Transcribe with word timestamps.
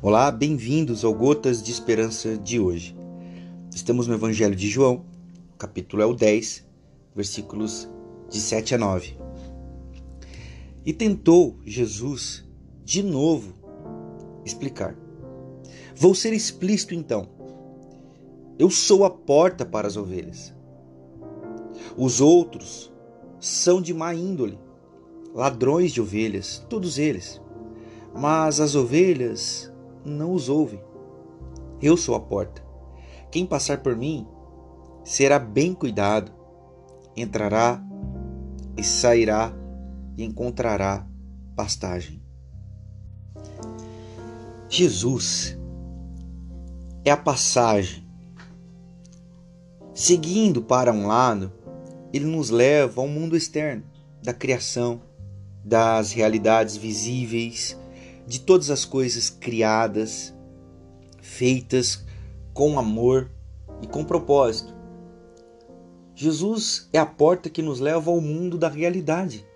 Olá, 0.00 0.30
bem-vindos 0.30 1.04
ao 1.04 1.12
Gotas 1.12 1.60
de 1.60 1.72
Esperança 1.72 2.36
de 2.36 2.60
hoje. 2.60 2.96
Estamos 3.74 4.06
no 4.06 4.14
Evangelho 4.14 4.54
de 4.54 4.68
João, 4.68 5.04
capítulo 5.58 6.00
é 6.00 6.06
o 6.06 6.14
10, 6.14 6.64
versículos 7.16 7.88
de 8.30 8.38
7 8.40 8.76
a 8.76 8.78
9. 8.78 9.16
E 10.86 10.92
tentou 10.92 11.58
Jesus 11.66 12.44
de 12.84 13.02
novo 13.02 13.54
explicar. 14.44 14.96
Vou 15.96 16.14
ser 16.14 16.32
explícito 16.32 16.94
então. 16.94 17.28
Eu 18.56 18.70
sou 18.70 19.04
a 19.04 19.10
porta 19.10 19.66
para 19.66 19.88
as 19.88 19.96
ovelhas. 19.96 20.54
Os 21.96 22.20
outros 22.20 22.92
são 23.40 23.82
de 23.82 23.92
má 23.92 24.14
índole, 24.14 24.60
ladrões 25.34 25.90
de 25.90 26.00
ovelhas, 26.00 26.64
todos 26.70 26.98
eles. 26.98 27.40
Mas 28.14 28.60
as 28.60 28.76
ovelhas 28.76 29.72
não 30.08 30.32
os 30.32 30.48
ouvem. 30.48 30.82
Eu 31.80 31.96
sou 31.96 32.14
a 32.14 32.20
porta. 32.20 32.62
Quem 33.30 33.46
passar 33.46 33.82
por 33.82 33.94
mim 33.94 34.26
será 35.04 35.38
bem 35.38 35.74
cuidado, 35.74 36.32
entrará 37.16 37.82
e 38.76 38.82
sairá 38.82 39.52
e 40.16 40.24
encontrará 40.24 41.06
pastagem. 41.54 42.22
Jesus 44.68 45.58
é 47.04 47.10
a 47.10 47.16
passagem. 47.16 48.06
Seguindo 49.94 50.62
para 50.62 50.92
um 50.92 51.06
lado, 51.06 51.52
ele 52.12 52.26
nos 52.26 52.50
leva 52.50 53.00
ao 53.00 53.08
mundo 53.08 53.36
externo, 53.36 53.82
da 54.22 54.32
criação, 54.32 55.00
das 55.64 56.12
realidades 56.12 56.76
visíveis, 56.76 57.76
de 58.28 58.40
todas 58.40 58.70
as 58.70 58.84
coisas 58.84 59.30
criadas, 59.30 60.34
feitas 61.22 62.04
com 62.52 62.78
amor 62.78 63.30
e 63.80 63.86
com 63.86 64.04
propósito. 64.04 64.74
Jesus 66.14 66.90
é 66.92 66.98
a 66.98 67.06
porta 67.06 67.48
que 67.48 67.62
nos 67.62 67.80
leva 67.80 68.10
ao 68.10 68.20
mundo 68.20 68.58
da 68.58 68.68
realidade. 68.68 69.46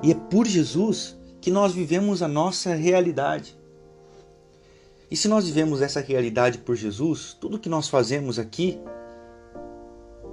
E 0.00 0.12
é 0.12 0.14
por 0.14 0.46
Jesus 0.46 1.18
que 1.40 1.50
nós 1.50 1.72
vivemos 1.72 2.22
a 2.22 2.28
nossa 2.28 2.72
realidade. 2.72 3.58
E 5.10 5.16
se 5.16 5.26
nós 5.26 5.46
vivemos 5.46 5.82
essa 5.82 6.00
realidade 6.00 6.58
por 6.58 6.76
Jesus, 6.76 7.36
tudo 7.40 7.58
que 7.58 7.68
nós 7.68 7.88
fazemos 7.88 8.38
aqui 8.38 8.78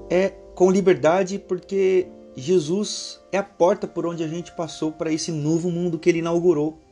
é 0.08 0.30
com 0.54 0.70
liberdade, 0.70 1.40
porque 1.40 2.08
Jesus 2.36 3.20
é 3.32 3.40
a 3.40 3.44
porta 3.44 3.88
por 3.88 4.06
onde 4.06 4.24
a 4.24 4.28
gente 4.28 4.52
passou 4.56 4.92
para 4.92 5.12
esse 5.12 5.32
novo 5.32 5.72
mundo 5.72 5.98
que 5.98 6.10
ele 6.10 6.20
inaugurou. 6.20 6.83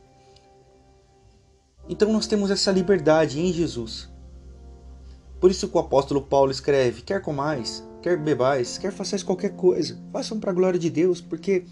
Então 1.88 2.12
nós 2.12 2.26
temos 2.26 2.50
essa 2.50 2.70
liberdade 2.70 3.40
em 3.40 3.52
Jesus. 3.52 4.08
Por 5.40 5.50
isso 5.50 5.68
que 5.68 5.76
o 5.76 5.80
apóstolo 5.80 6.22
Paulo 6.22 6.50
escreve: 6.50 7.02
quer 7.02 7.20
comais, 7.20 7.84
quer 8.00 8.16
bebais, 8.16 8.78
quer 8.78 8.92
façais 8.92 9.22
qualquer 9.22 9.56
coisa, 9.56 9.98
façam 10.12 10.38
para 10.38 10.50
a 10.50 10.54
glória 10.54 10.78
de 10.78 10.88
Deus, 10.88 11.20
porque 11.20 11.64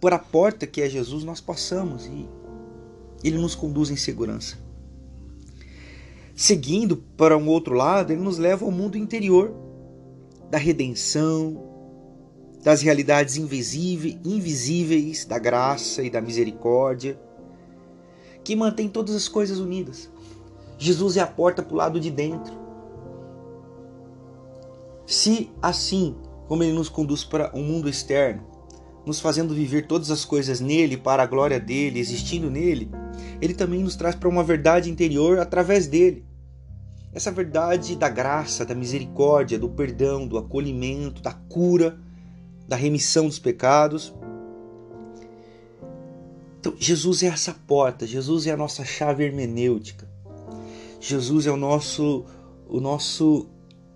por 0.00 0.12
a 0.12 0.18
porta 0.18 0.66
que 0.66 0.80
é 0.80 0.88
Jesus 0.88 1.24
nós 1.24 1.40
passamos 1.40 2.06
e 2.06 2.28
ele 3.22 3.38
nos 3.38 3.54
conduz 3.54 3.90
em 3.90 3.96
segurança. 3.96 4.56
Seguindo 6.36 6.96
para 7.16 7.36
um 7.36 7.48
outro 7.48 7.74
lado, 7.74 8.12
ele 8.12 8.22
nos 8.22 8.38
leva 8.38 8.64
ao 8.64 8.70
mundo 8.70 8.96
interior 8.96 9.52
da 10.48 10.56
redenção, 10.56 11.64
das 12.62 12.80
realidades 12.80 13.36
invisíveis 13.36 15.24
da 15.24 15.38
graça 15.38 16.04
e 16.04 16.10
da 16.10 16.20
misericórdia 16.20 17.18
que 18.48 18.56
mantém 18.56 18.88
todas 18.88 19.14
as 19.14 19.28
coisas 19.28 19.58
unidas. 19.58 20.08
Jesus 20.78 21.18
é 21.18 21.20
a 21.20 21.26
porta 21.26 21.62
para 21.62 21.74
o 21.74 21.76
lado 21.76 22.00
de 22.00 22.10
dentro. 22.10 22.54
Se 25.06 25.50
assim 25.60 26.16
como 26.46 26.62
ele 26.62 26.72
nos 26.72 26.88
conduz 26.88 27.22
para 27.22 27.54
o 27.54 27.58
um 27.58 27.62
mundo 27.62 27.90
externo, 27.90 28.42
nos 29.04 29.20
fazendo 29.20 29.52
viver 29.52 29.86
todas 29.86 30.10
as 30.10 30.24
coisas 30.24 30.60
nele, 30.60 30.96
para 30.96 31.22
a 31.22 31.26
glória 31.26 31.60
dele, 31.60 32.00
existindo 32.00 32.50
nele, 32.50 32.90
ele 33.38 33.52
também 33.52 33.82
nos 33.82 33.96
traz 33.96 34.14
para 34.14 34.30
uma 34.30 34.42
verdade 34.42 34.90
interior 34.90 35.38
através 35.38 35.86
dele. 35.86 36.24
Essa 37.12 37.30
verdade 37.30 37.96
da 37.96 38.08
graça, 38.08 38.64
da 38.64 38.74
misericórdia, 38.74 39.58
do 39.58 39.68
perdão, 39.68 40.26
do 40.26 40.38
acolhimento, 40.38 41.20
da 41.20 41.34
cura, 41.34 42.00
da 42.66 42.76
remissão 42.76 43.26
dos 43.26 43.38
pecados 43.38 44.14
então, 46.60 46.74
Jesus 46.76 47.22
é 47.22 47.26
essa 47.26 47.54
porta, 47.54 48.04
Jesus 48.04 48.46
é 48.46 48.50
a 48.50 48.56
nossa 48.56 48.84
chave 48.84 49.24
hermenêutica. 49.24 50.08
Jesus 51.00 51.46
é 51.46 51.50
o 51.52 51.56
nosso 51.56 52.24
o 52.68 52.80
nosso 52.80 53.48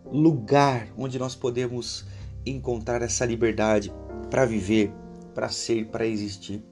lugar 0.06 0.88
onde 0.96 1.18
nós 1.18 1.34
podemos 1.34 2.06
encontrar 2.46 3.02
essa 3.02 3.26
liberdade 3.26 3.92
para 4.30 4.46
viver, 4.46 4.90
para 5.34 5.48
ser, 5.48 5.86
para 5.88 6.06
existir. 6.06 6.62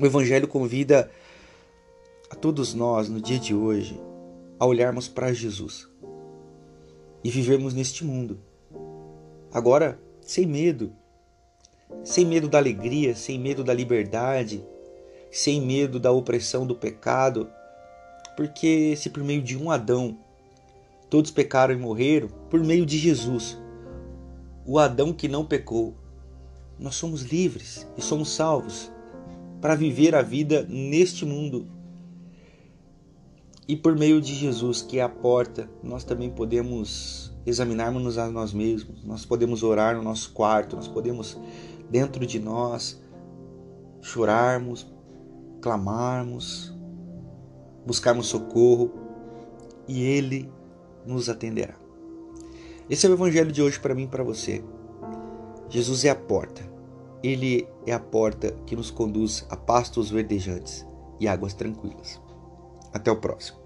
O 0.00 0.04
evangelho 0.04 0.48
convida 0.48 1.10
a 2.30 2.34
todos 2.34 2.74
nós 2.74 3.08
no 3.08 3.20
dia 3.20 3.38
de 3.38 3.54
hoje 3.54 4.00
a 4.58 4.66
olharmos 4.66 5.06
para 5.06 5.32
Jesus 5.32 5.86
e 7.22 7.30
vivermos 7.30 7.74
neste 7.74 8.04
mundo. 8.04 8.40
Agora, 9.52 10.00
sem 10.20 10.46
medo, 10.46 10.92
sem 12.02 12.24
medo 12.24 12.48
da 12.48 12.58
alegria, 12.58 13.14
sem 13.14 13.38
medo 13.38 13.62
da 13.62 13.72
liberdade, 13.72 14.64
sem 15.34 15.60
medo 15.60 15.98
da 15.98 16.12
opressão 16.12 16.64
do 16.64 16.76
pecado, 16.76 17.50
porque 18.36 18.94
se 18.94 19.10
por 19.10 19.24
meio 19.24 19.42
de 19.42 19.56
um 19.56 19.68
Adão 19.68 20.16
todos 21.10 21.32
pecaram 21.32 21.74
e 21.74 21.76
morreram, 21.76 22.28
por 22.48 22.60
meio 22.60 22.86
de 22.86 22.96
Jesus, 22.96 23.58
o 24.64 24.78
Adão 24.78 25.12
que 25.12 25.26
não 25.26 25.44
pecou, 25.44 25.92
nós 26.78 26.94
somos 26.94 27.22
livres 27.22 27.84
e 27.98 28.00
somos 28.00 28.30
salvos 28.30 28.92
para 29.60 29.74
viver 29.74 30.14
a 30.14 30.22
vida 30.22 30.64
neste 30.68 31.24
mundo. 31.24 31.66
E 33.66 33.74
por 33.74 33.96
meio 33.96 34.20
de 34.20 34.32
Jesus, 34.36 34.82
que 34.82 35.00
é 35.00 35.02
a 35.02 35.08
porta, 35.08 35.68
nós 35.82 36.04
também 36.04 36.30
podemos 36.30 37.34
examinarmos 37.44 38.18
a 38.18 38.30
nós 38.30 38.52
mesmos, 38.52 39.02
nós 39.02 39.26
podemos 39.26 39.64
orar 39.64 39.96
no 39.96 40.02
nosso 40.02 40.30
quarto, 40.30 40.76
nós 40.76 40.86
podemos 40.86 41.36
dentro 41.90 42.24
de 42.24 42.38
nós 42.38 43.02
chorarmos, 44.00 44.93
clamarmos, 45.64 46.76
buscarmos 47.86 48.26
socorro 48.26 48.92
e 49.88 50.02
Ele 50.02 50.52
nos 51.06 51.30
atenderá. 51.30 51.74
Esse 52.90 53.06
é 53.06 53.08
o 53.08 53.14
Evangelho 53.14 53.50
de 53.50 53.62
hoje 53.62 53.80
para 53.80 53.94
mim 53.94 54.02
e 54.02 54.06
para 54.06 54.22
você. 54.22 54.62
Jesus 55.70 56.04
é 56.04 56.10
a 56.10 56.14
porta. 56.14 56.60
Ele 57.22 57.66
é 57.86 57.94
a 57.94 57.98
porta 57.98 58.54
que 58.66 58.76
nos 58.76 58.90
conduz 58.90 59.46
a 59.48 59.56
pastos 59.56 60.10
verdejantes 60.10 60.86
e 61.18 61.26
águas 61.26 61.54
tranquilas. 61.54 62.20
Até 62.92 63.10
o 63.10 63.16
próximo. 63.16 63.56